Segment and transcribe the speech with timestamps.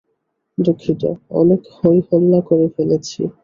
[0.57, 1.01] দুঃখিত,
[1.31, 3.19] অনেক হইহল্লা করে ফেলেছি।